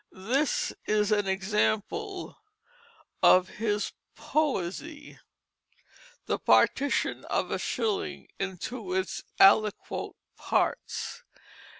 This 0.31 0.73
is 0.87 1.11
an 1.11 1.27
example 1.27 2.35
of 3.21 3.49
his 3.61 3.91
poesy: 4.15 5.19
"THE 6.25 6.39
PARTITION 6.39 7.23
OF 7.25 7.51
A 7.51 7.59
SHILLING 7.59 8.27
INTO 8.39 8.93
HIS 8.93 9.23
ALIQUOT 9.39 10.15
PARTES. 10.37 11.21